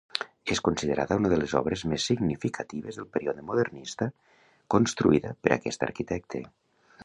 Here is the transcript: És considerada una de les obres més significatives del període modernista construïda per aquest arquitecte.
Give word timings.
És 0.53 0.61
considerada 0.67 1.17
una 1.21 1.29
de 1.33 1.37
les 1.41 1.53
obres 1.59 1.83
més 1.91 2.07
significatives 2.11 2.99
del 3.01 3.09
període 3.17 3.45
modernista 3.53 4.09
construïda 4.77 5.37
per 5.45 5.57
aquest 5.59 5.91
arquitecte. 5.93 6.47